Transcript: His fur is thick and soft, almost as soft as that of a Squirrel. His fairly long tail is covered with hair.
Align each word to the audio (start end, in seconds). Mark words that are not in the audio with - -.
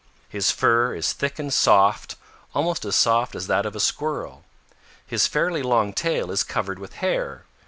His 0.27 0.49
fur 0.49 0.95
is 0.95 1.13
thick 1.13 1.37
and 1.37 1.53
soft, 1.53 2.15
almost 2.55 2.85
as 2.85 2.95
soft 2.95 3.35
as 3.35 3.45
that 3.45 3.67
of 3.67 3.75
a 3.75 3.79
Squirrel. 3.79 4.43
His 5.05 5.27
fairly 5.27 5.61
long 5.61 5.93
tail 5.93 6.31
is 6.31 6.41
covered 6.41 6.79
with 6.79 6.93
hair. 6.93 7.45